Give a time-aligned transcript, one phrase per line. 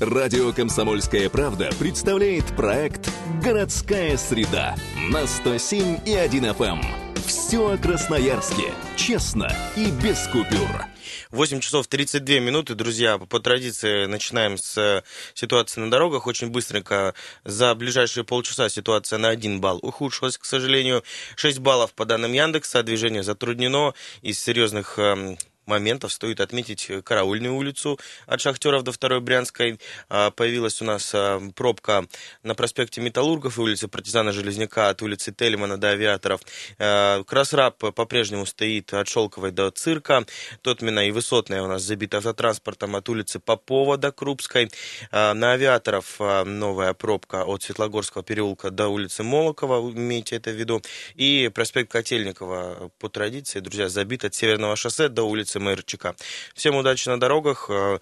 [0.00, 3.10] Радио «Комсомольская правда» представляет проект
[3.42, 4.74] «Городская среда»
[5.10, 6.82] на 107 и 1 FM.
[7.26, 8.72] Все о Красноярске.
[8.96, 10.86] Честно и без купюр.
[11.32, 13.18] 8 часов 32 минуты, друзья.
[13.18, 16.26] По традиции начинаем с ситуации на дорогах.
[16.26, 17.14] Очень быстренько
[17.44, 21.04] за ближайшие полчаса ситуация на 1 балл ухудшилась, к сожалению.
[21.36, 22.82] 6 баллов по данным Яндекса.
[22.82, 23.92] Движение затруднено.
[24.22, 25.36] Из серьезных эм,
[25.70, 29.78] моментов стоит отметить э, Караульную улицу от Шахтеров до Второй Брянской.
[30.08, 32.06] А, появилась у нас а, пробка
[32.42, 36.40] на проспекте Металлургов и улице Партизана Железняка от улицы Тельмана до Авиаторов.
[36.78, 40.26] А, Красраб по-прежнему стоит от Шелковой до Цирка.
[40.62, 44.70] Тотмина и Высотная у нас забита автотранспортом от улицы Попова до Крупской.
[45.12, 50.82] На Авиаторов новая пробка от Светлогорского переулка до улицы Молокова, имейте это в виду.
[51.14, 56.16] И проспект Котельникова по традиции, друзья, забит от Северного шоссе до улицы МРЧК.
[56.54, 57.98] Всем удачи на дорогах э,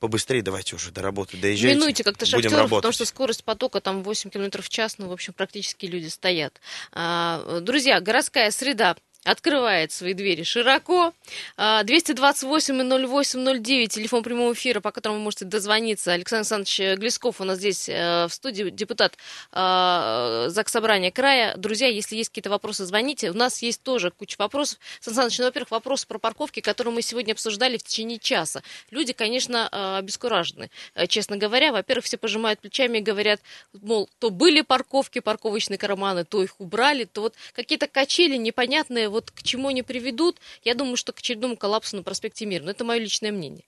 [0.00, 1.76] побыстрее давайте уже до работы доезжайте.
[1.76, 5.32] Минуйте как-то шахтеров, потому что скорость потока там 8 км в час, ну, в общем,
[5.32, 6.60] практически люди стоят.
[6.92, 8.96] А, друзья, городская среда
[9.28, 11.12] открывает свои двери широко.
[11.56, 16.12] 228-08-09, а, телефон прямого эфира, по которому вы можете дозвониться.
[16.12, 19.16] Александр Александрович Глесков у нас здесь э, в студии, депутат
[19.52, 21.56] э, ЗАГС Собрания края.
[21.56, 23.30] Друзья, если есть какие-то вопросы, звоните.
[23.30, 24.78] У нас есть тоже куча вопросов.
[25.00, 28.62] Сан Саныч, ну, во-первых, вопросы про парковки, которые мы сегодня обсуждали в течение часа.
[28.90, 30.70] Люди, конечно, э, обескуражены,
[31.08, 31.72] честно говоря.
[31.72, 33.40] Во-первых, все пожимают плечами и говорят,
[33.72, 39.17] мол, то были парковки, парковочные карманы, то их убрали, то вот какие-то качели непонятные, вот
[39.20, 42.64] к чему они приведут, я думаю, что к очередному коллапсу на проспекте Мира.
[42.64, 43.64] Но это мое личное мнение.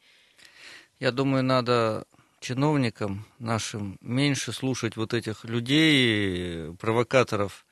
[0.99, 2.07] Я думаю, надо
[2.41, 7.67] чиновникам нашим меньше слушать вот этих людей, провокаторов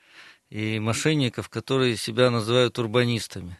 [0.51, 3.59] и мошенников, которые себя называют урбанистами.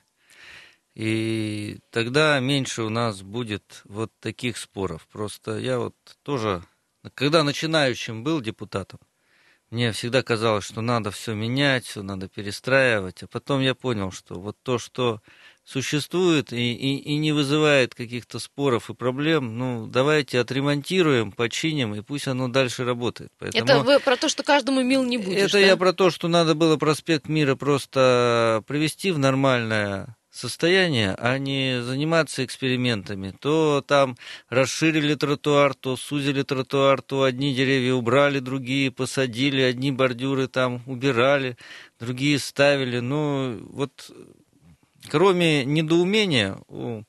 [0.95, 5.07] И тогда меньше у нас будет вот таких споров.
[5.13, 6.65] Просто я вот тоже,
[7.15, 8.99] когда начинающим был депутатом,
[9.71, 13.23] мне всегда казалось, что надо все менять, все надо перестраивать.
[13.23, 15.21] А потом я понял, что вот то, что
[15.65, 22.01] существует и, и, и не вызывает каких-то споров и проблем, ну, давайте отремонтируем, починим, и
[22.01, 23.31] пусть оно дальше работает.
[23.39, 25.37] Поэтому это вы про то, что каждому мил не будет.
[25.37, 25.59] Это да?
[25.59, 31.83] я про то, что надо было проспект Мира просто привести в нормальное состояние, а не
[31.83, 33.35] заниматься экспериментами.
[33.41, 34.17] То там
[34.49, 41.57] расширили тротуар, то сузили тротуар, то одни деревья убрали, другие посадили, одни бордюры там убирали,
[41.99, 43.01] другие ставили.
[43.01, 44.11] Ну, вот
[45.11, 47.03] кроме недоумения у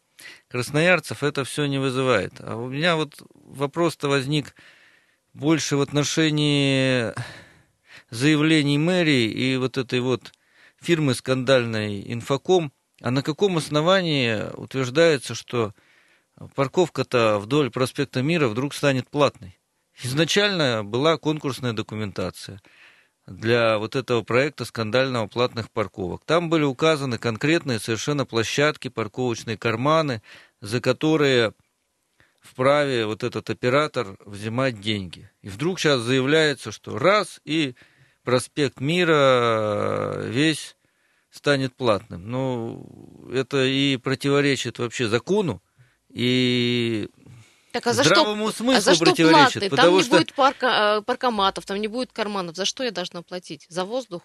[0.48, 2.34] красноярцев это все не вызывает.
[2.40, 4.56] А у меня вот вопрос-то возник
[5.34, 7.14] больше в отношении
[8.10, 10.34] заявлений мэрии и вот этой вот
[10.82, 15.74] фирмы скандальной «Инфоком», а на каком основании утверждается, что
[16.56, 19.58] парковка-то вдоль проспекта Мира вдруг станет платной?
[20.02, 22.62] Изначально была конкурсная документация
[23.28, 26.24] для вот этого проекта скандального платных парковок.
[26.26, 30.22] Там были указаны конкретные совершенно площадки, парковочные карманы,
[30.62, 31.54] за которые
[32.42, 35.30] вправе вот этот оператор взимать деньги.
[35.42, 37.76] И вдруг сейчас заявляется, что раз и
[38.24, 40.76] проспект Мира весь
[41.32, 42.30] станет платным.
[42.30, 45.62] Ну, это и противоречит вообще закону,
[46.10, 47.10] и
[47.72, 49.60] так, а за здравому что, смыслу а за что противоречит.
[49.60, 49.78] Платный?
[49.78, 50.12] Там не что...
[50.12, 52.56] будет парка, э, паркоматов, там не будет карманов.
[52.56, 53.66] За что я должна платить?
[53.70, 54.24] За воздух?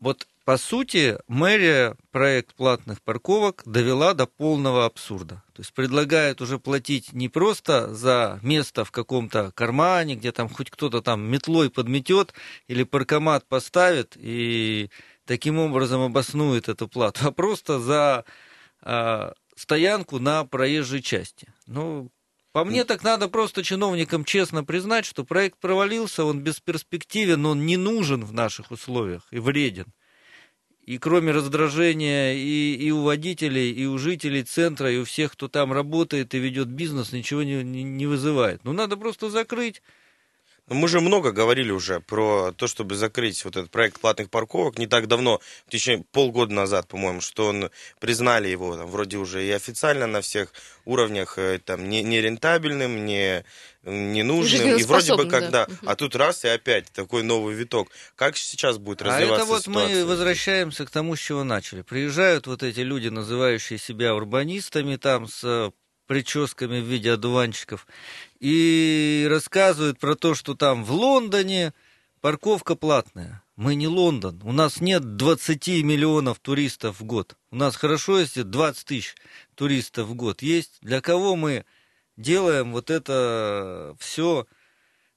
[0.00, 5.42] Вот, по сути, мэрия проект платных парковок довела до полного абсурда.
[5.54, 10.68] То есть предлагает уже платить не просто за место в каком-то кармане, где там хоть
[10.68, 12.34] кто-то там метлой подметет
[12.66, 14.90] или паркомат поставит, и
[15.26, 18.24] таким образом обоснует эту плату, а просто за
[18.82, 21.48] э, стоянку на проезжей части.
[21.66, 22.10] Ну,
[22.52, 27.76] по мне так надо просто чиновникам честно признать, что проект провалился, он бесперспективен, он не
[27.76, 29.86] нужен в наших условиях и вреден.
[30.86, 35.48] И кроме раздражения и, и у водителей, и у жителей центра, и у всех, кто
[35.48, 38.62] там работает и ведет бизнес, ничего не, не, не вызывает.
[38.64, 39.82] Ну, надо просто закрыть
[40.68, 44.78] мы же много говорили уже про то, чтобы закрыть вот этот проект платных парковок.
[44.78, 47.70] Не так давно, в течение полгода назад, по-моему, что он
[48.00, 50.52] признали его там, вроде уже и официально на всех
[50.84, 53.44] уровнях э, там не, не рентабельным, не
[53.82, 54.76] ненужным.
[54.76, 55.74] И вроде бы когда, да.
[55.84, 57.90] а тут раз и опять такой новый виток.
[58.16, 60.04] Как сейчас будет развиваться А это вот ситуация?
[60.04, 61.82] мы возвращаемся к тому, с чего начали.
[61.82, 65.72] Приезжают вот эти люди, называющие себя урбанистами, там с
[66.06, 67.86] прическами в виде одуванчиков,
[68.40, 71.72] и рассказывают про то, что там в Лондоне
[72.20, 73.42] парковка платная.
[73.56, 74.40] Мы не Лондон.
[74.42, 77.36] У нас нет 20 миллионов туристов в год.
[77.52, 79.14] У нас хорошо, если 20 тысяч
[79.54, 80.78] туристов в год есть.
[80.80, 81.64] Для кого мы
[82.16, 84.46] делаем вот это все,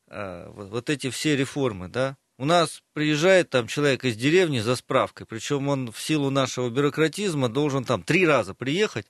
[0.07, 2.17] а, вот эти все реформы, да.
[2.37, 7.49] У нас приезжает там человек из деревни за справкой, причем он в силу нашего бюрократизма
[7.49, 9.07] должен там три раза приехать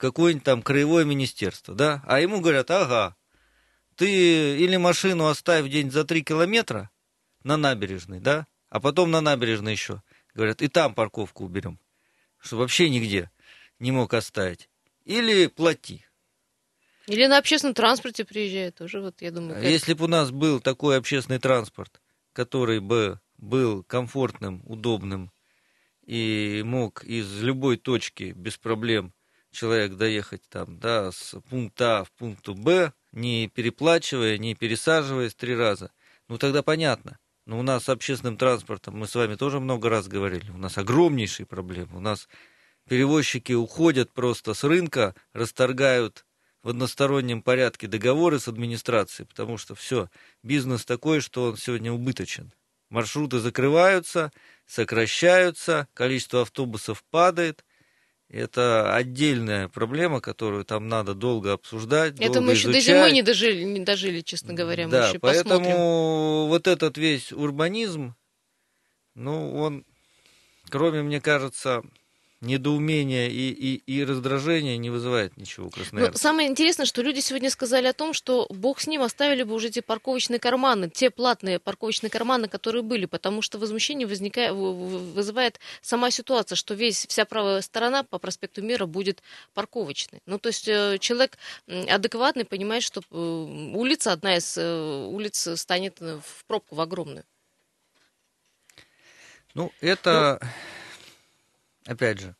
[0.00, 3.16] какое-нибудь там краевое министерство, да, а ему говорят, ага,
[3.96, 6.90] ты или машину оставь день за три километра
[7.44, 10.02] на набережной, да, а потом на набережной еще,
[10.34, 11.78] говорят, и там парковку уберем,
[12.38, 13.30] что вообще нигде
[13.78, 14.70] не мог оставить,
[15.04, 16.06] или плати.
[17.06, 19.56] Или на общественном транспорте приезжает тоже, вот я думаю.
[19.56, 19.64] Как...
[19.64, 22.00] Если бы у нас был такой общественный транспорт,
[22.32, 25.30] который бы был комфортным, удобным
[26.06, 29.12] и мог из любой точки без проблем
[29.50, 35.56] человек доехать там, да, с пункта А в пункту Б, не переплачивая, не пересаживаясь три
[35.56, 35.92] раза,
[36.28, 37.18] ну тогда понятно.
[37.46, 40.78] Но у нас с общественным транспортом, мы с вами тоже много раз говорили, у нас
[40.78, 41.96] огромнейшие проблемы.
[41.96, 42.28] У нас
[42.88, 46.24] перевозчики уходят просто с рынка, расторгают
[46.62, 50.08] в одностороннем порядке договоры с администрацией, потому что все,
[50.42, 52.52] бизнес такой, что он сегодня убыточен.
[52.90, 54.32] Маршруты закрываются,
[54.66, 57.64] сокращаются, количество автобусов падает.
[58.30, 62.14] Это отдельная проблема, которую там надо долго обсуждать.
[62.14, 62.86] Это долго мы еще изучать.
[62.86, 64.84] до зимы не дожили, не дожили, честно говоря.
[64.86, 66.48] Мы Да, еще поэтому посмотрим.
[66.48, 68.14] вот этот весь урбанизм,
[69.16, 69.84] ну, он,
[70.68, 71.82] кроме, мне кажется,
[72.40, 76.18] недоумения и, и, и раздражения не вызывает ничего у Ну, красноярца.
[76.18, 79.68] самое интересное, что люди сегодня сказали о том, что бог с ним оставили бы уже
[79.68, 86.10] эти парковочные карманы, те платные парковочные карманы, которые были, потому что возмущение возникает, вызывает сама
[86.10, 89.22] ситуация, что весь, вся правая сторона по проспекту Мира будет
[89.52, 90.20] парковочной.
[90.24, 96.00] Ну, то есть э, человек адекватный понимает, что э, улица, одна из э, улиц станет
[96.00, 97.24] в пробку в огромную.
[99.54, 100.40] Ну, это,
[101.86, 102.36] опять же,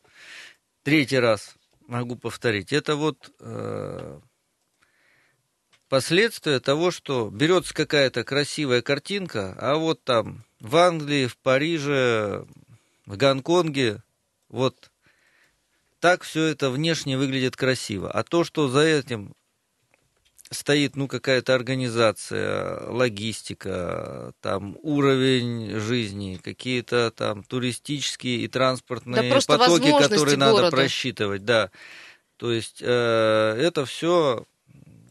[0.83, 1.55] третий раз
[1.87, 2.73] могу повторить.
[2.73, 4.19] Это вот э,
[5.89, 12.45] последствия того, что берется какая-то красивая картинка, а вот там в Англии, в Париже,
[13.05, 14.03] в Гонконге,
[14.47, 14.91] вот
[15.99, 18.11] так все это внешне выглядит красиво.
[18.11, 19.35] А то, что за этим
[20.51, 29.91] стоит, ну, какая-то организация, логистика, там, уровень жизни, какие-то там туристические и транспортные Да потоки,
[29.97, 30.75] которые надо города.
[30.75, 31.71] просчитывать, да.
[32.37, 32.85] То есть э,
[33.59, 34.45] это все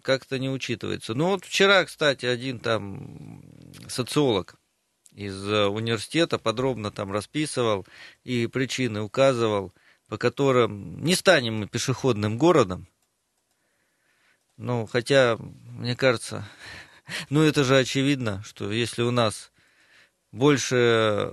[0.02, 1.14] как-то не учитывается.
[1.14, 3.42] Ну, вот вчера, кстати, один там
[3.88, 4.56] социолог
[5.12, 7.86] из э, университета подробно там расписывал
[8.24, 9.72] и причины указывал,
[10.08, 12.86] по которым не станем мы пешеходным городом,
[14.60, 16.46] ну, хотя, мне кажется,
[17.30, 19.50] ну это же очевидно, что если у нас
[20.32, 21.32] больше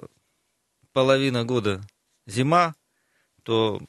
[0.94, 1.82] половина года
[2.26, 2.74] зима,
[3.44, 3.82] то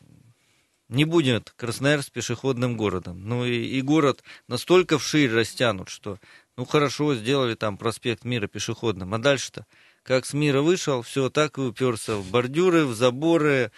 [0.89, 3.29] не будет Красноярск пешеходным городом.
[3.29, 6.19] Ну и, и город настолько вширь растянут, что,
[6.57, 9.67] ну хорошо, сделали там проспект Мира пешеходным, а дальше-то,
[10.03, 13.71] как с Мира вышел, все так и уперся в бордюры, в заборы,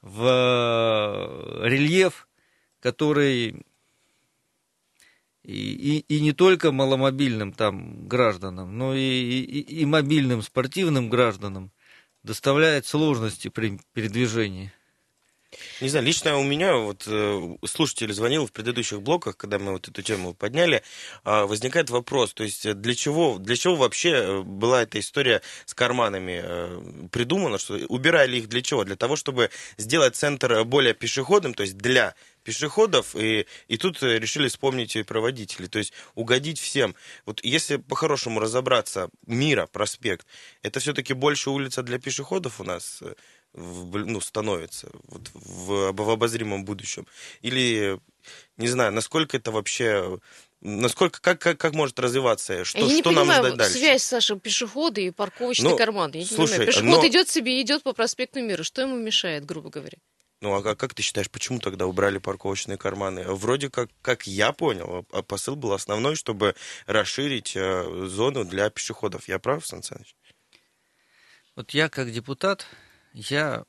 [0.00, 2.28] в э, рельеф,
[2.78, 3.64] который
[5.48, 11.72] и, и, и не только маломобильным там гражданам, но и, и, и мобильным спортивным гражданам
[12.22, 14.72] доставляет сложности при передвижении.
[15.80, 19.88] Не знаю, лично у меня, вот э, слушатель звонил в предыдущих блоках, когда мы вот
[19.88, 20.82] эту тему подняли,
[21.24, 25.40] э, возникает вопрос, то есть э, для чего, для чего вообще э, была эта история
[25.64, 28.84] с карманами придумана, что убирали их для чего?
[28.84, 32.14] Для того, чтобы сделать центр более пешеходным, то есть для
[32.48, 36.94] пешеходов, и, и тут э, решили вспомнить и про водителей, то есть угодить всем.
[37.26, 40.26] Вот если по-хорошему разобраться, Мира, проспект,
[40.62, 43.12] это все-таки больше улица для пешеходов у нас э,
[43.52, 47.06] в, ну, становится вот, в, в обозримом будущем?
[47.42, 48.00] Или,
[48.56, 50.18] не знаю, насколько это вообще...
[50.60, 52.64] Насколько, как, как, как может развиваться?
[52.64, 53.78] Что, я не что нам понимаю ждать дальше?
[53.78, 56.10] связь, Саша, пешеходы и парковочный Ну, карман.
[56.14, 56.66] Я не слушай, понимаю.
[56.66, 58.64] Пешеход но- идет себе, идет по проспекту Мира.
[58.64, 59.98] Что ему мешает, грубо говоря?
[60.40, 63.24] Ну, а как, как ты считаешь, почему тогда убрали парковочные карманы?
[63.24, 66.54] Вроде как, как я понял, а посыл был основной, чтобы
[66.86, 69.26] расширить э, зону для пешеходов.
[69.26, 70.14] Я прав, Сан Саныч?
[71.56, 72.66] Вот я как депутат,
[73.12, 73.64] я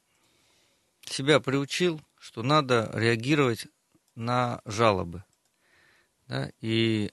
[1.05, 3.65] себя приучил, что надо реагировать
[4.13, 5.23] на жалобы.
[6.27, 6.51] Да?
[6.61, 7.11] И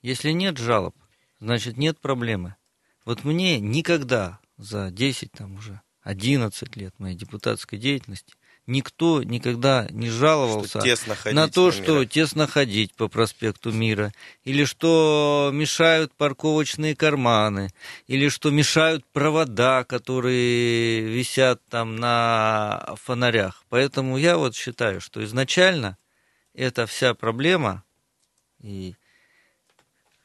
[0.00, 0.96] если нет жалоб,
[1.38, 2.56] значит нет проблемы.
[3.04, 8.34] Вот мне никогда за 10, там уже 11 лет моей депутатской деятельности
[8.66, 10.78] никто никогда не жаловался
[11.32, 12.06] на то, на что Мира.
[12.06, 14.12] тесно ходить по проспекту Мира,
[14.44, 17.70] или что мешают парковочные карманы,
[18.06, 23.64] или что мешают провода, которые висят там на фонарях.
[23.68, 25.98] Поэтому я вот считаю, что изначально
[26.54, 27.84] эта вся проблема
[28.60, 28.94] и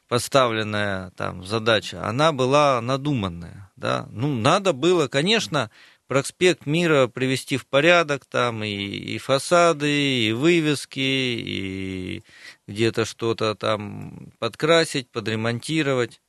[0.08, 4.08] поставленная там задача, она была надуманная, да.
[4.10, 5.70] Ну, надо было, конечно,
[6.08, 9.90] проспект Мира привести в порядок, там и, и фасады,
[10.28, 12.22] и вывески, и
[12.66, 16.20] где-то что-то там подкрасить, подремонтировать,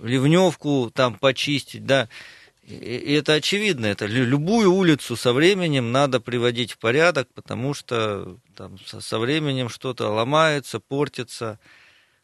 [0.00, 2.08] ливневку там почистить, да.
[2.62, 8.76] И это очевидно, это любую улицу со временем надо приводить в порядок, потому что там
[8.78, 11.58] со временем что-то ломается, портится,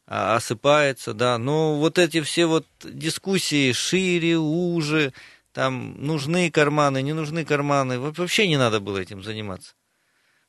[0.07, 1.39] осыпается, да.
[1.39, 5.13] Но вот эти все вот дискуссии шире, уже,
[5.53, 9.75] там нужны карманы, не нужны карманы, вообще не надо было этим заниматься.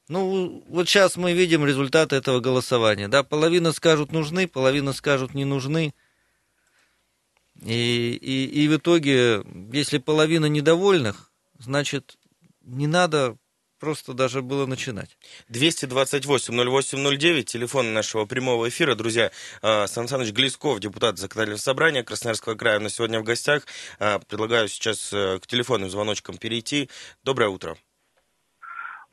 [0.07, 5.45] Ну, вот сейчас мы видим результаты этого голосования, да, половина скажут нужны, половина скажут не
[5.45, 5.93] нужны.
[7.63, 12.17] И, и, и в итоге, если половина недовольных, значит,
[12.61, 13.37] не надо
[13.79, 15.17] просто даже было начинать.
[15.49, 18.95] 228-08-09, телефон нашего прямого эфира.
[18.95, 23.63] Друзья, а, Сан Саныч Глесков, депутат Законодательного собрания Красноярского края, у нас сегодня в гостях.
[23.99, 26.89] А, предлагаю сейчас э, к телефонным звоночкам перейти.
[27.23, 27.75] Доброе утро.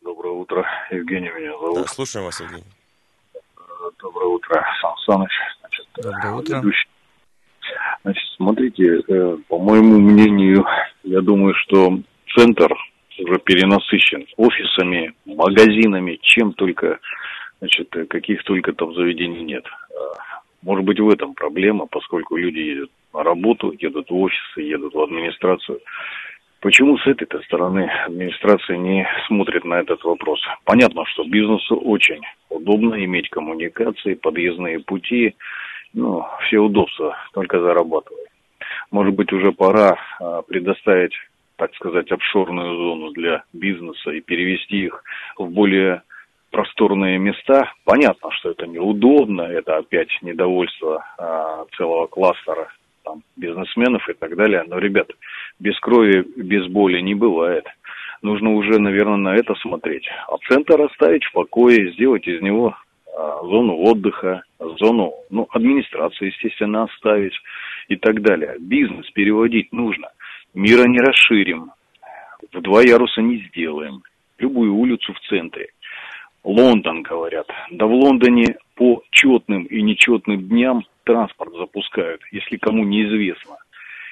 [0.02, 1.83] Доброе утро, Евгений меня зовут.
[1.83, 2.64] Да, слушаем вас, Евгений.
[4.00, 5.31] Доброе утро, Сан Саныч.
[5.61, 6.57] Значит, Доброе утро.
[6.57, 6.88] Ведущий.
[8.02, 10.64] Значит, смотрите, э, по моему мнению,
[11.04, 11.99] я думаю, что
[12.37, 12.73] центр
[13.23, 16.99] уже перенасыщен офисами, магазинами, чем только,
[17.61, 19.64] значит, каких только там заведений нет.
[19.67, 24.95] А, может быть, в этом проблема, поскольку люди едут на работу, едут в офисы, едут
[24.95, 25.81] в администрацию.
[26.61, 30.41] Почему с этой стороны администрация не смотрит на этот вопрос?
[30.64, 35.35] Понятно, что бизнесу очень удобно иметь коммуникации, подъездные пути,
[35.93, 38.26] ну, все удобства, только зарабатывай.
[38.93, 41.12] Может быть, уже пора а, предоставить
[41.56, 45.04] так сказать, офшорную зону для бизнеса и перевести их
[45.37, 46.02] в более
[46.50, 47.73] просторные места.
[47.85, 52.68] Понятно, что это неудобно, это опять недовольство а, целого кластера
[53.04, 54.64] там, бизнесменов и так далее.
[54.66, 55.09] Но, ребят,
[55.59, 57.66] без крови, без боли не бывает.
[58.21, 60.06] Нужно уже, наверное, на это смотреть.
[60.28, 62.76] А центр оставить в покое, сделать из него
[63.16, 64.42] а, зону отдыха,
[64.78, 67.35] зону ну, администрации, естественно, оставить
[67.88, 68.56] и так далее.
[68.61, 70.09] Бизнес переводить нужно–
[70.54, 71.73] Мира не расширим,
[72.52, 74.02] в два яруса не сделаем,
[74.38, 75.68] любую улицу в центре.
[76.44, 77.47] Лондон, говорят.
[77.71, 83.56] Да в Лондоне по четным и нечетным дням транспорт запускают, если кому неизвестно.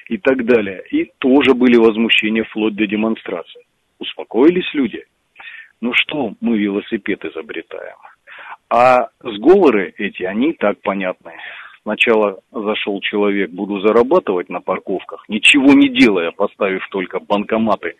[0.07, 0.83] И так далее.
[0.89, 3.61] И тоже были возмущения вплоть до демонстраций.
[3.99, 5.05] Успокоились люди.
[5.79, 7.97] Ну что мы велосипед изобретаем?
[8.69, 11.33] А сговоры эти, они так понятны.
[11.83, 17.95] Сначала зашел человек, буду зарабатывать на парковках, ничего не делая, поставив только банкоматы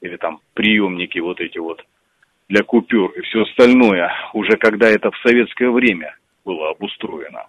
[0.00, 1.84] или там приемники вот эти вот
[2.48, 7.46] для купюр и все остальное, уже когда это в советское время было обустроено.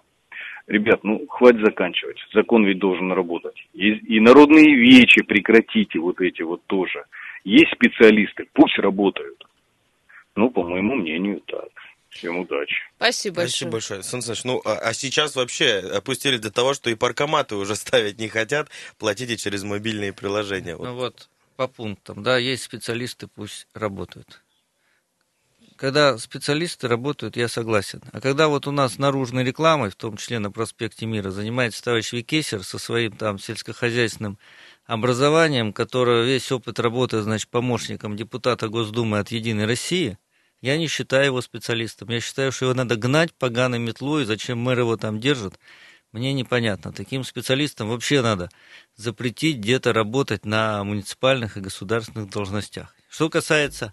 [0.68, 2.18] Ребят, ну, хватит заканчивать.
[2.32, 3.56] Закон ведь должен работать.
[3.74, 7.04] И, и народные вечи прекратите вот эти вот тоже.
[7.42, 9.44] Есть специалисты, пусть работают.
[10.36, 11.68] Ну, по моему мнению, так.
[12.12, 12.76] Всем удачи.
[12.96, 13.48] Спасибо большое.
[13.48, 14.02] Спасибо большое.
[14.02, 18.18] Сан Саныч, ну, а, а сейчас вообще опустили до того, что и паркоматы уже ставить
[18.18, 20.76] не хотят, платите через мобильные приложения.
[20.76, 20.84] Вот.
[20.84, 24.42] Ну вот, по пунктам, да, есть специалисты, пусть работают.
[25.76, 28.02] Когда специалисты работают, я согласен.
[28.12, 32.12] А когда вот у нас наружной рекламой, в том числе на проспекте Мира, занимается товарищ
[32.12, 34.38] Викесер со своим там сельскохозяйственным
[34.84, 40.18] образованием, которое весь опыт работы, значит, помощником депутата Госдумы от «Единой России»,
[40.62, 42.08] я не считаю его специалистом.
[42.08, 44.24] Я считаю, что его надо гнать поганой метлой.
[44.24, 45.58] Зачем мэр его там держит,
[46.12, 46.92] мне непонятно.
[46.92, 48.48] Таким специалистам вообще надо
[48.94, 52.94] запретить где-то работать на муниципальных и государственных должностях.
[53.10, 53.92] Что касается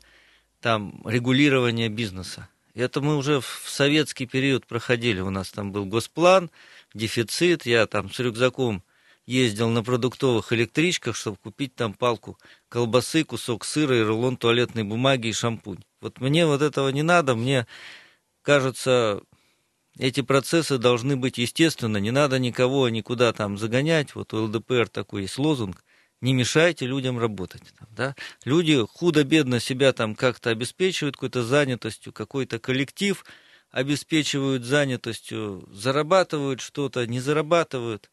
[0.62, 5.22] там регулирования бизнеса, это мы уже в советский период проходили.
[5.22, 6.52] У нас там был госплан,
[6.94, 7.66] дефицит.
[7.66, 8.84] Я там с рюкзаком
[9.30, 15.28] ездил на продуктовых электричках, чтобы купить там палку колбасы, кусок сыра и рулон туалетной бумаги
[15.28, 15.84] и шампунь.
[16.02, 17.68] Вот мне вот этого не надо, мне
[18.42, 19.22] кажется,
[20.00, 24.16] эти процессы должны быть естественно, не надо никого никуда там загонять.
[24.16, 25.84] Вот у ЛДПР такой есть лозунг,
[26.22, 27.62] не мешайте людям работать.
[27.92, 28.16] Да?
[28.46, 33.24] Люди худо-бедно себя там как-то обеспечивают какой-то занятостью, какой-то коллектив
[33.70, 38.10] обеспечивают занятостью, зарабатывают что-то, не зарабатывают.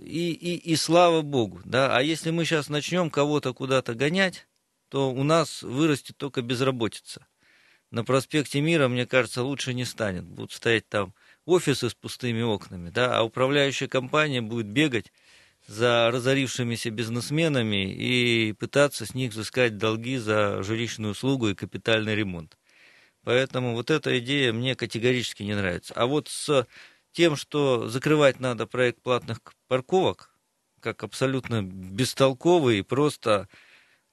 [0.00, 1.96] И, и, и слава богу, да.
[1.96, 4.46] А если мы сейчас начнем кого-то куда-то гонять,
[4.88, 7.26] то у нас вырастет только безработица.
[7.90, 10.24] На проспекте Мира, мне кажется, лучше не станет.
[10.24, 15.12] Будут стоять там офисы с пустыми окнами, да, а управляющая компания будет бегать
[15.66, 22.56] за разорившимися бизнесменами и пытаться с них взыскать долги за жилищную услугу и капитальный ремонт.
[23.22, 25.92] Поэтому вот эта идея мне категорически не нравится.
[25.94, 26.66] А вот с
[27.12, 30.34] тем, что закрывать надо проект платных парковок,
[30.80, 33.48] как абсолютно бестолковый и просто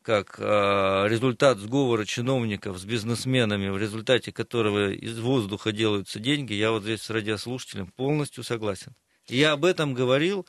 [0.02, 6.72] как э, результат сговора чиновников с бизнесменами, в результате которого из воздуха делаются деньги, я
[6.72, 8.94] вот здесь с радиослушателем полностью согласен.
[9.28, 10.46] Я об этом говорил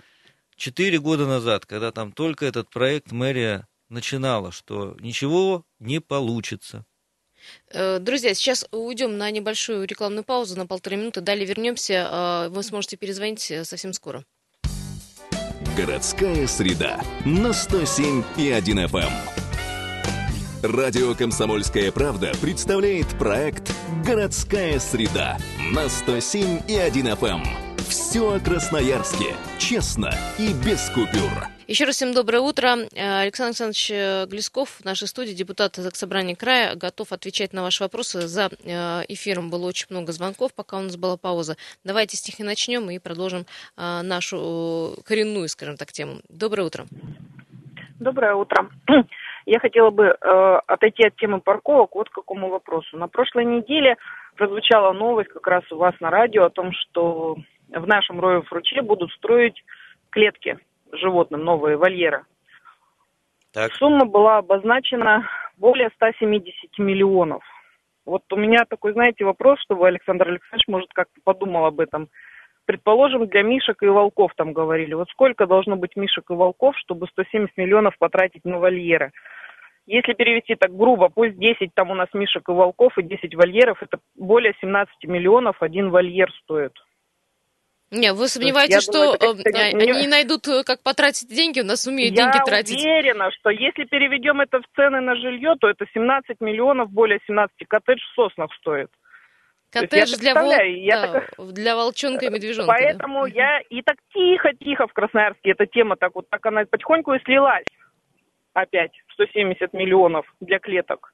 [0.57, 6.85] четыре года назад, когда там только этот проект мэрия начинала, что ничего не получится.
[7.71, 11.21] Э, друзья, сейчас уйдем на небольшую рекламную паузу на полторы минуты.
[11.21, 12.09] Далее вернемся.
[12.11, 14.25] Э, вы сможете перезвонить э, совсем скоро.
[15.76, 19.12] Городская среда на 107 и 1 FM.
[20.62, 23.71] Радио «Комсомольская правда» представляет проект
[24.05, 25.37] «Городская среда»
[25.73, 27.65] на 107 и 1 FM.
[27.88, 29.37] Все о Красноярске.
[29.59, 31.31] Честно и без купюр.
[31.69, 32.78] Еще раз всем доброе утро.
[32.95, 37.85] Э, Александр Александрович э, Глесков в нашей студии, депутат Собрания края, готов отвечать на ваши
[37.85, 38.23] вопросы.
[38.23, 41.57] За э, эфиром было очень много звонков, пока у нас была пауза.
[41.85, 46.16] Давайте с них и начнем и продолжим нашу коренную, скажем так, тему.
[46.28, 46.87] Доброе утро.
[48.00, 48.69] Доброе утро.
[49.47, 52.97] Я хотела бы э, отойти от темы парковок вот к какому вопросу.
[52.97, 53.97] На прошлой неделе
[54.35, 57.37] прозвучала новость как раз у вас на радио о том, что
[57.68, 59.62] в нашем Роев ручье будут строить
[60.11, 60.58] клетки
[60.92, 62.25] животным, новые вольеры.
[63.52, 63.73] Так.
[63.75, 67.42] Сумма была обозначена более 170 миллионов.
[68.04, 72.08] Вот у меня такой, знаете, вопрос, чтобы Александр Александрович, может, как-то подумал об этом.
[72.64, 74.94] Предположим, для мишек и волков там говорили.
[74.94, 79.12] Вот сколько должно быть мишек и волков, чтобы 170 миллионов потратить на вольеры?
[79.87, 83.82] Если перевести так грубо, пусть 10 там у нас мишек и волков и 10 вольеров,
[83.82, 86.73] это более 17 миллионов один вольер стоит.
[87.97, 91.65] Не, вы сомневаетесь, что думаю, это, э, они не найдут, э, как потратить деньги, у
[91.65, 92.83] нас умеют я деньги тратить.
[92.83, 97.19] Я уверена, что если переведем это в цены на жилье, то это 17 миллионов, более
[97.26, 98.88] 17 коттедж в соснах стоит.
[99.71, 100.53] Коттедж для, вол...
[100.53, 101.53] я да, так...
[101.53, 102.73] для волчонка и медвежонка.
[102.73, 103.35] Поэтому да.
[103.35, 107.65] я и так тихо-тихо в Красноярске эта тема так вот так она потихоньку и слилась
[108.54, 111.13] опять 170 миллионов для клеток.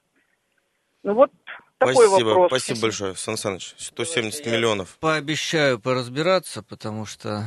[1.03, 1.31] Ну вот
[1.79, 2.49] такой спасибо, вопрос.
[2.49, 3.75] Спасибо большое, Сан Саныч.
[3.79, 4.99] 170 миллионов.
[5.01, 7.47] Пообещаю поразбираться, потому что,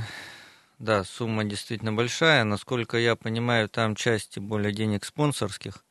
[0.78, 2.44] да, сумма действительно большая.
[2.44, 5.86] Насколько я понимаю, там части более денег спонсорских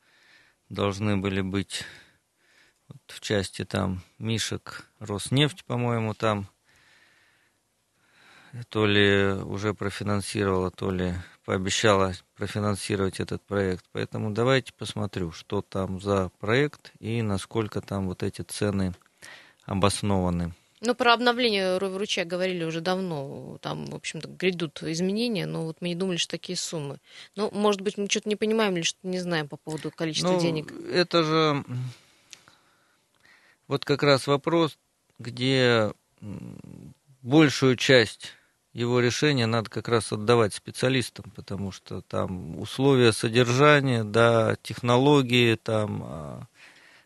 [0.69, 1.85] должны были быть
[2.89, 6.49] вот в части там Мишек, Роснефть, по-моему, там
[8.69, 13.85] то ли уже профинансировала, то ли пообещала профинансировать этот проект.
[13.93, 18.95] Поэтому давайте посмотрю, что там за проект и насколько там вот эти цены
[19.65, 20.53] обоснованы.
[20.81, 23.57] Ну, про обновление ручья говорили уже давно.
[23.63, 26.99] Там, в общем-то, грядут изменения, но вот мы не думали, что такие суммы.
[27.37, 30.41] Ну, может быть, мы что-то не понимаем или что-то не знаем по поводу количества ну,
[30.41, 30.73] денег.
[30.93, 31.65] Это же
[33.67, 34.77] вот как раз вопрос,
[35.19, 35.93] где
[37.23, 38.35] большую часть
[38.75, 46.03] его решение надо как раз отдавать специалистам, потому что там условия содержания, да, технологии, там
[46.05, 46.49] а,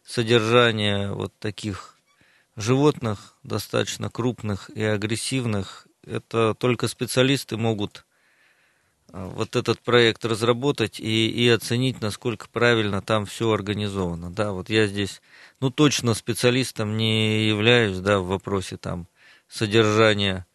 [0.02, 1.96] содержание вот таких
[2.56, 8.06] животных достаточно крупных и агрессивных, это только специалисты могут
[9.12, 14.30] а, вот этот проект разработать и, и оценить, насколько правильно там все организовано.
[14.32, 15.20] Да, вот я здесь,
[15.60, 19.06] ну, точно специалистом не являюсь, да, в вопросе там
[19.48, 20.46] содержания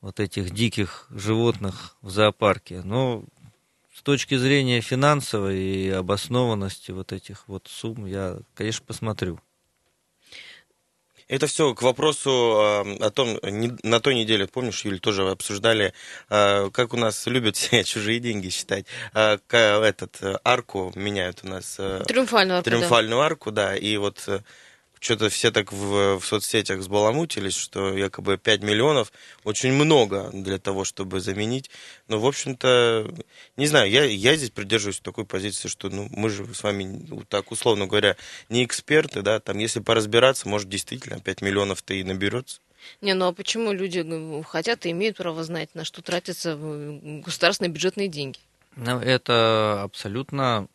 [0.00, 2.82] вот этих диких животных в зоопарке.
[2.82, 3.24] Но
[3.94, 9.40] с точки зрения финансовой и обоснованности вот этих вот сумм я, конечно, посмотрю.
[11.28, 13.38] Это все к вопросу э, о том,
[13.84, 15.92] на той неделе, помнишь, Юль, тоже обсуждали,
[16.28, 18.86] э, как у нас любят все чужие деньги считать.
[19.14, 21.76] Э, этот арку меняют у нас.
[22.08, 22.70] Триумфальную арку.
[22.70, 23.26] Триумфальную да.
[23.26, 23.76] арку, да.
[23.76, 24.28] И вот
[25.00, 29.12] что-то все так в, в соцсетях сбаламутились, что якобы 5 миллионов
[29.44, 31.70] очень много для того, чтобы заменить.
[32.06, 33.12] Но, в общем-то,
[33.56, 37.24] не знаю, я, я здесь придерживаюсь такой позиции, что ну, мы же с вами, ну,
[37.26, 38.16] так условно говоря,
[38.50, 42.60] не эксперты, да, там, если поразбираться, может, действительно 5 миллионов-то и наберется.
[43.00, 44.04] Не, ну а почему люди
[44.44, 48.38] хотят и имеют право знать, на что тратятся государственные бюджетные деньги?
[48.76, 50.68] Ну, это абсолютно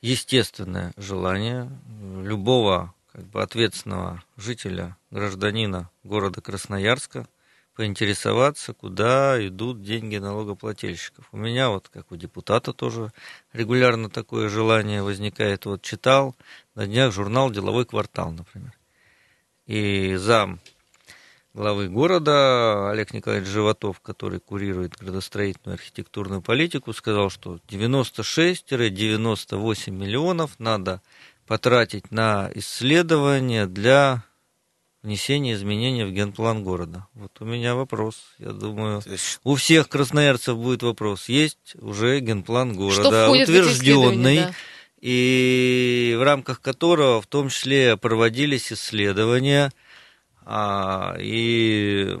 [0.00, 1.70] естественное желание
[2.22, 7.26] любого как бы ответственного жителя, гражданина города Красноярска
[7.74, 11.26] поинтересоваться, куда идут деньги налогоплательщиков.
[11.32, 13.10] У меня вот, как у депутата, тоже
[13.54, 15.64] регулярно такое желание возникает.
[15.64, 16.36] Вот читал
[16.74, 18.74] на днях журнал «Деловой квартал», например.
[19.66, 20.60] И зам
[21.54, 31.00] главы города Олег Николаевич Животов, который курирует градостроительную архитектурную политику, сказал, что 96-98 миллионов надо
[31.46, 34.24] потратить на исследования для
[35.02, 37.06] внесения изменений в генплан города?
[37.14, 38.16] Вот у меня вопрос.
[38.38, 39.02] Я думаю,
[39.44, 41.28] у всех красноярцев будет вопрос.
[41.28, 44.54] Есть уже генплан города, утвержденный, да.
[45.00, 49.72] и в рамках которого в том числе проводились исследования.
[50.44, 52.18] А, и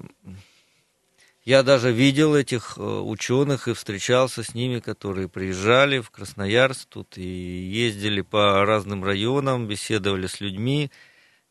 [1.46, 7.16] я даже видел этих э, ученых и встречался с ними, которые приезжали в Красноярск тут
[7.16, 10.90] и ездили по разным районам, беседовали с людьми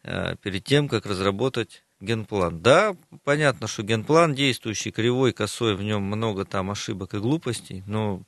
[0.04, 2.62] э, перед тем, как разработать генплан.
[2.62, 8.22] Да, понятно, что генплан действующий, кривой, косой, в нем много там ошибок и глупостей, но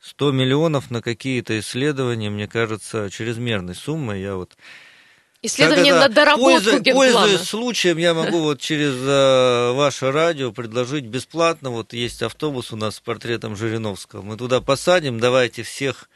[0.00, 4.22] 100 миллионов на какие-то исследования, мне кажется, чрезмерной суммой.
[4.22, 4.56] Я вот
[5.42, 7.12] Исследование на доработку генплана.
[7.12, 11.70] Пользуясь случаем, я могу вот через э, ваше радио предложить бесплатно.
[11.70, 14.20] Вот есть автобус у нас с портретом Жириновского.
[14.20, 16.10] Мы туда посадим, давайте всех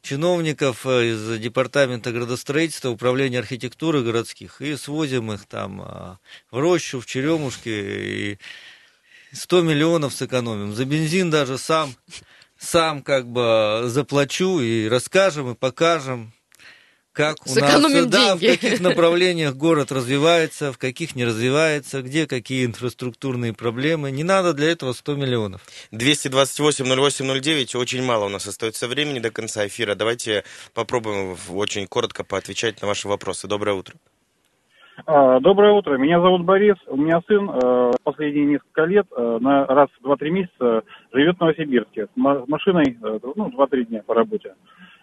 [0.00, 6.16] чиновников э, из департамента градостроительства, управления архитектуры городских и свозим их там э,
[6.52, 8.38] в рощу, в черемушки и
[9.32, 10.72] 100 миллионов сэкономим.
[10.72, 11.96] За бензин даже сам,
[12.56, 16.32] сам как бы заплачу и расскажем, и покажем
[17.18, 22.28] как у Сэкономим нас, да, в каких направлениях город развивается, в каких не развивается, где
[22.28, 24.12] какие инфраструктурные проблемы.
[24.12, 25.60] Не надо для этого 100 миллионов.
[25.90, 29.96] 228-08-09, очень мало у нас остается времени до конца эфира.
[29.96, 33.48] Давайте попробуем очень коротко поотвечать на ваши вопросы.
[33.48, 33.96] Доброе утро.
[35.06, 35.96] А, доброе утро.
[35.96, 36.76] Меня зовут Борис.
[36.86, 41.40] У меня сын э, последние несколько лет э, на раз в 2-3 месяца живет в
[41.40, 44.54] Новосибирске с машиной, э, ну, 2-3 дня по работе.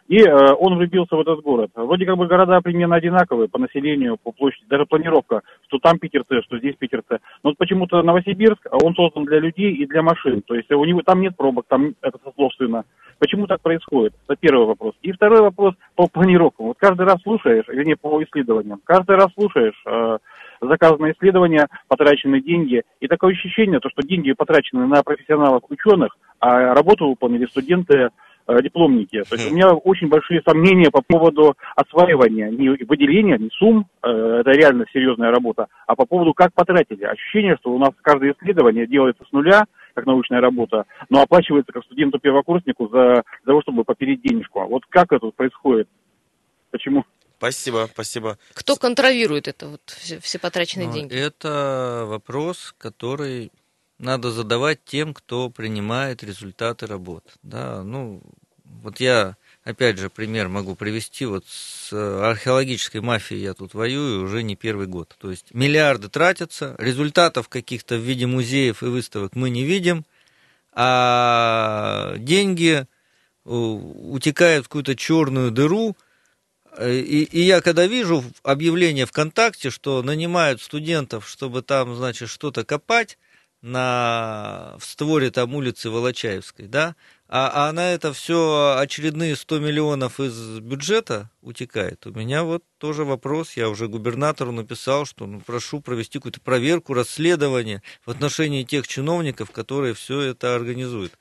[0.07, 1.71] И э, он влюбился в этот город.
[1.73, 6.41] Вроде как бы города примерно одинаковые по населению, по площади, даже планировка, что там питерцы,
[6.43, 7.19] что здесь питерцы.
[7.43, 10.43] Но вот почему-то Новосибирск, а он создан для людей и для машин.
[10.43, 12.83] То есть у него там нет пробок, там это со слов сына.
[13.17, 14.13] Почему так происходит?
[14.27, 14.93] Это первый вопрос.
[15.01, 16.67] И второй вопрос по планировкам.
[16.67, 20.17] Вот каждый раз слушаешь, вернее, по исследованиям, каждый раз слушаешь э,
[20.61, 26.75] заказанные исследования, потраченные деньги, и такое ощущение, то, что деньги потрачены на профессионалов ученых, а
[26.75, 28.09] работу выполнили студенты
[28.47, 29.23] дипломники.
[29.23, 34.07] То есть у меня очень большие сомнения по поводу осваивания, не выделения, не сумм, э,
[34.07, 37.03] это реально серьезная работа, а по поводу как потратили.
[37.03, 41.83] Ощущение, что у нас каждое исследование делается с нуля, как научная работа, но оплачивается как
[41.85, 44.65] студенту-первокурснику за, за того, чтобы попереть денежку.
[44.67, 45.87] Вот как это происходит?
[46.71, 47.05] Почему?
[47.37, 48.37] Спасибо, спасибо.
[48.53, 51.15] Кто контролирует это, вот, все, все потраченные ну, деньги?
[51.15, 53.51] Это вопрос, который
[53.97, 57.23] надо задавать тем, кто принимает результаты работ.
[57.43, 58.21] Да, ну,
[58.81, 61.25] вот я, опять же, пример могу привести.
[61.25, 65.15] Вот с археологической мафией я тут воюю уже не первый год.
[65.19, 70.05] То есть миллиарды тратятся, результатов каких-то в виде музеев и выставок мы не видим,
[70.73, 72.85] а деньги
[73.45, 75.95] э, утекают в какую-то черную дыру,
[76.81, 83.17] и, и я когда вижу объявление ВКонтакте, что нанимают студентов, чтобы там, значит, что-то копать,
[83.65, 86.95] на, в створе там улицы Волочаевской, да,
[87.27, 92.05] а, а на это все очередные 100 миллионов из бюджета утекает.
[92.05, 96.93] У меня вот тоже вопрос, я уже губернатору написал, что ну, прошу провести какую-то проверку,
[96.93, 101.13] расследование в отношении тех чиновников, которые все это организуют.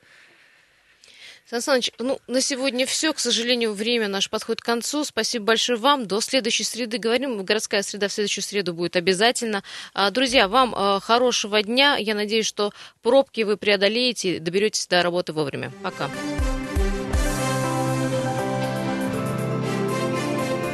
[1.47, 3.13] Сан Саныч, ну, на сегодня все.
[3.13, 5.03] К сожалению, время наше подходит к концу.
[5.03, 6.07] Спасибо большое вам.
[6.07, 7.43] До следующей среды говорим.
[7.45, 9.63] Городская среда в следующую среду будет обязательно.
[9.93, 11.97] А, друзья, вам а, хорошего дня.
[11.97, 12.71] Я надеюсь, что
[13.03, 15.71] пробки вы преодолеете, доберетесь до работы вовремя.
[15.83, 16.09] Пока.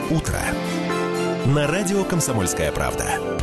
[0.10, 0.41] Утро.
[1.47, 3.40] На радио «Комсомольская правда».